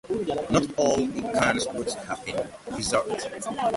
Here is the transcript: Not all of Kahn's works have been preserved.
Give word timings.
Not 0.49 0.65
all 0.79 1.03
of 1.03 1.31
Kahn's 1.33 1.67
works 1.75 1.93
have 1.93 2.25
been 2.25 2.47
preserved. 2.71 3.27